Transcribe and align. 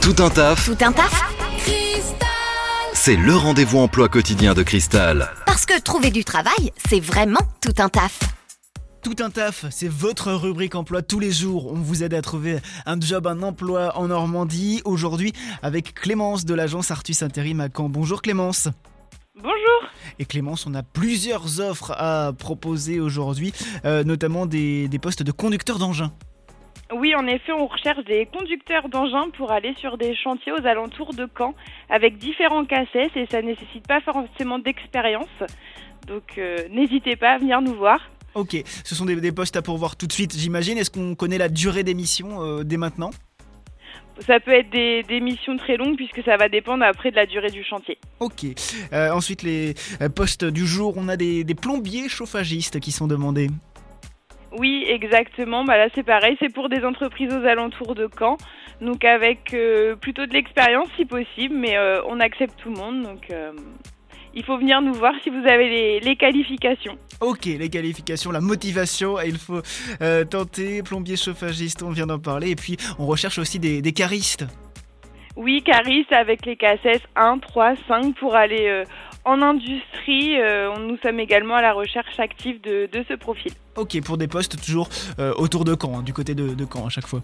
Tout 0.00 0.14
un 0.18 0.28
taf, 0.28 0.66
Tout 0.66 0.84
un 0.84 0.92
taf 0.92 1.22
c'est 2.92 3.16
le 3.16 3.36
rendez-vous 3.36 3.80
emploi 3.80 4.08
quotidien 4.08 4.54
de 4.54 4.62
Cristal. 4.62 5.30
Parce 5.44 5.66
que 5.66 5.78
trouver 5.78 6.10
du 6.10 6.24
travail, 6.24 6.72
c'est 6.88 7.00
vraiment 7.00 7.40
tout 7.60 7.74
un 7.76 7.90
taf. 7.90 8.18
Tout 9.02 9.16
un 9.20 9.28
taf, 9.28 9.66
c'est 9.70 9.90
votre 9.90 10.32
rubrique 10.32 10.74
emploi 10.74 11.02
tous 11.02 11.20
les 11.20 11.30
jours. 11.30 11.70
On 11.70 11.74
vous 11.74 12.02
aide 12.02 12.14
à 12.14 12.22
trouver 12.22 12.60
un 12.86 12.98
job, 12.98 13.26
un 13.26 13.42
emploi 13.42 13.98
en 13.98 14.08
Normandie. 14.08 14.80
Aujourd'hui, 14.86 15.34
avec 15.62 15.92
Clémence 15.92 16.46
de 16.46 16.54
l'agence 16.54 16.90
Artus 16.90 17.22
Intérim 17.22 17.60
à 17.60 17.68
Caen. 17.68 17.90
Bonjour 17.90 18.22
Clémence. 18.22 18.68
Bonjour. 19.34 19.90
Et 20.18 20.24
Clémence, 20.24 20.66
on 20.66 20.74
a 20.74 20.82
plusieurs 20.82 21.60
offres 21.60 21.92
à 21.98 22.32
proposer 22.32 23.00
aujourd'hui, 23.00 23.52
euh, 23.84 24.02
notamment 24.02 24.46
des, 24.46 24.88
des 24.88 24.98
postes 24.98 25.22
de 25.22 25.32
conducteur 25.32 25.78
d'engin. 25.78 26.12
Oui, 26.96 27.14
en 27.14 27.26
effet, 27.26 27.52
on 27.52 27.66
recherche 27.66 28.04
des 28.04 28.26
conducteurs 28.26 28.88
d'engins 28.88 29.28
pour 29.36 29.50
aller 29.50 29.74
sur 29.80 29.98
des 29.98 30.14
chantiers 30.14 30.52
aux 30.52 30.64
alentours 30.64 31.12
de 31.12 31.28
Caen 31.36 31.54
avec 31.90 32.18
différents 32.18 32.64
cassettes 32.64 33.16
et 33.16 33.26
ça 33.30 33.42
nécessite 33.42 33.86
pas 33.86 34.00
forcément 34.00 34.58
d'expérience. 34.58 35.26
Donc 36.06 36.38
euh, 36.38 36.68
n'hésitez 36.70 37.16
pas 37.16 37.32
à 37.32 37.38
venir 37.38 37.60
nous 37.60 37.74
voir. 37.74 38.00
Ok, 38.34 38.56
ce 38.84 38.94
sont 38.94 39.04
des, 39.04 39.16
des 39.16 39.32
postes 39.32 39.56
à 39.56 39.62
pourvoir 39.62 39.96
tout 39.96 40.06
de 40.06 40.12
suite, 40.12 40.36
j'imagine. 40.36 40.78
Est-ce 40.78 40.90
qu'on 40.90 41.14
connaît 41.14 41.38
la 41.38 41.48
durée 41.48 41.82
des 41.82 41.94
missions 41.94 42.42
euh, 42.42 42.62
dès 42.62 42.76
maintenant? 42.76 43.10
Ça 44.26 44.38
peut 44.38 44.52
être 44.52 44.70
des, 44.70 45.02
des 45.02 45.20
missions 45.20 45.56
très 45.56 45.76
longues 45.76 45.96
puisque 45.96 46.22
ça 46.24 46.36
va 46.36 46.48
dépendre 46.48 46.84
après 46.84 47.10
de 47.10 47.16
la 47.16 47.26
durée 47.26 47.50
du 47.50 47.64
chantier. 47.64 47.98
Ok. 48.20 48.44
Euh, 48.92 49.10
ensuite, 49.10 49.42
les 49.42 49.74
postes 50.14 50.44
du 50.44 50.66
jour, 50.66 50.94
on 50.96 51.08
a 51.08 51.16
des, 51.16 51.42
des 51.42 51.54
plombiers 51.56 52.08
chauffagistes 52.08 52.78
qui 52.78 52.92
sont 52.92 53.08
demandés. 53.08 53.50
Oui, 54.58 54.84
exactement. 54.88 55.64
Bah 55.64 55.76
là, 55.76 55.88
c'est 55.94 56.02
pareil. 56.02 56.36
C'est 56.40 56.52
pour 56.52 56.68
des 56.68 56.84
entreprises 56.84 57.32
aux 57.32 57.44
alentours 57.44 57.94
de 57.94 58.08
Caen. 58.18 58.36
Donc 58.80 59.04
avec 59.04 59.54
euh, 59.54 59.96
plutôt 59.96 60.26
de 60.26 60.32
l'expérience 60.32 60.88
si 60.96 61.04
possible, 61.04 61.54
mais 61.54 61.76
euh, 61.76 62.02
on 62.08 62.20
accepte 62.20 62.54
tout 62.58 62.70
le 62.70 62.76
monde. 62.76 63.02
Donc 63.02 63.30
euh, 63.30 63.52
il 64.34 64.44
faut 64.44 64.58
venir 64.58 64.80
nous 64.82 64.94
voir 64.94 65.14
si 65.22 65.30
vous 65.30 65.46
avez 65.46 66.00
les, 66.00 66.16
qualifications. 66.16 66.98
Ok, 67.20 67.44
les 67.44 67.68
qualifications, 67.68 68.32
la 68.32 68.40
motivation, 68.40 69.20
il 69.20 69.38
faut 69.38 69.62
tenter, 70.28 70.82
plombier 70.82 71.16
chauffagiste, 71.16 71.84
on 71.84 71.90
vient 71.90 72.06
d'en 72.06 72.18
parler, 72.18 72.50
et 72.50 72.56
puis 72.56 72.76
on 72.98 73.06
recherche 73.06 73.38
aussi 73.38 73.60
des, 73.60 73.80
des 73.80 73.92
caristes. 73.92 74.44
Oui, 75.36 75.62
Caris 75.64 76.06
avec 76.10 76.46
les 76.46 76.56
cassettes 76.56 77.02
1, 77.16 77.38
3, 77.38 77.74
5 77.88 78.14
pour 78.16 78.36
aller 78.36 78.66
euh, 78.68 78.84
en 79.24 79.42
industrie. 79.42 80.40
Euh, 80.40 80.72
nous 80.78 80.96
sommes 80.98 81.18
également 81.18 81.56
à 81.56 81.62
la 81.62 81.72
recherche 81.72 82.18
active 82.20 82.60
de, 82.60 82.88
de 82.92 83.04
ce 83.08 83.14
profil. 83.14 83.52
Ok, 83.76 84.00
pour 84.02 84.16
des 84.16 84.28
postes 84.28 84.62
toujours 84.64 84.88
euh, 85.18 85.32
autour 85.36 85.64
de 85.64 85.74
Caen, 85.80 85.98
hein, 85.98 86.02
du 86.02 86.12
côté 86.12 86.34
de, 86.36 86.54
de 86.54 86.66
Caen 86.72 86.86
à 86.86 86.88
chaque 86.88 87.06
fois. 87.08 87.22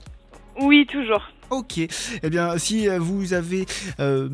Oui, 0.61 0.87
toujours. 0.91 1.23
Ok, 1.51 1.79
eh 1.79 2.31
bien 2.31 2.59
si 2.59 2.87
vous 2.99 3.33
avez 3.33 3.67
euh, 4.01 4.29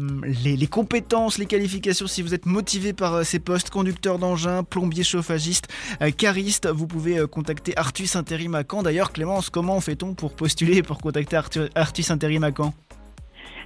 les, 0.45 0.57
les 0.57 0.67
compétences, 0.67 1.39
les 1.39 1.47
qualifications, 1.47 2.07
si 2.07 2.21
vous 2.23 2.35
êtes 2.35 2.45
motivé 2.47 2.93
par 2.95 3.15
euh, 3.15 3.23
ces 3.23 3.39
postes, 3.39 3.71
conducteur 3.71 4.19
d'engin, 4.19 4.63
plombier 4.65 5.05
chauffagiste, 5.05 5.69
euh, 6.03 6.11
cariste, 6.11 6.67
vous 6.69 6.87
pouvez 6.87 7.27
contacter 7.27 7.75
Artus 7.77 8.17
Intérim 8.17 8.55
à 8.55 8.63
Caen. 8.71 8.83
D'ailleurs 8.83 9.13
Clémence, 9.13 9.51
comment 9.51 9.79
fait-on 9.81 10.15
pour 10.15 10.35
postuler 10.35 10.79
et 10.79 10.83
pour 10.83 10.99
contacter 10.99 11.37
Artu- 11.37 11.71
Artus 11.75 12.11
Intérim 12.11 12.43
à 12.45 12.51
Caen? 12.57 12.75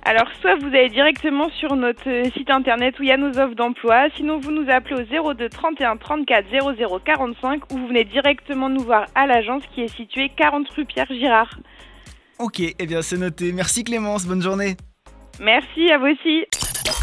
Alors, 0.03 0.27
soit 0.41 0.57
vous 0.57 0.69
allez 0.69 0.89
directement 0.89 1.51
sur 1.51 1.77
notre 1.77 2.09
euh, 2.09 2.31
site 2.31 2.51
internet 2.51 2.99
où 2.99 3.03
il 3.03 3.11
y 3.11 3.13
a 3.13 3.19
nos 3.19 3.39
offres 3.39 3.55
d'emploi, 3.55 4.09
sinon 4.17 4.39
vous 4.39 4.51
nous 4.51 4.71
appelez 4.71 4.95
au 5.21 5.35
02 5.35 5.49
31 5.49 5.97
34 5.99 6.47
00 6.51 7.01
45 7.05 7.73
ou 7.73 7.79
vous 7.79 7.87
venez 7.89 8.05
directement 8.05 8.69
nous 8.71 8.83
voir 8.83 9.07
à 9.15 9.27
l'agence 9.27 9.63
qui 9.75 9.83
est 9.83 9.95
située 9.95 10.31
40 10.35 10.69
rue 10.71 10.87
Pierre 10.87 11.07
Girard. 11.11 11.59
Ok, 12.39 12.61
eh 12.61 12.87
bien 12.87 13.03
c'est 13.03 13.19
noté. 13.19 13.53
Merci 13.53 13.85
Clémence, 13.85 14.25
bonne 14.25 14.43
journée. 14.43 14.77
Merci 15.39 15.91
à 15.91 15.99
vous 15.99 16.07
aussi. 16.07 16.47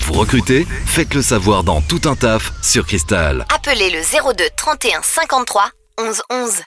Vous 0.07 0.13
recrutez? 0.13 0.65
Faites 0.85 1.13
le 1.13 1.21
savoir 1.21 1.63
dans 1.63 1.81
Tout 1.81 2.01
un 2.09 2.15
taf 2.15 2.51
sur 2.63 2.85
Cristal. 2.85 3.45
Appelez 3.53 3.91
le 3.91 4.01
02 4.01 4.43
31 4.55 5.01
53 5.03 5.69
11 5.99 6.21
11. 6.31 6.63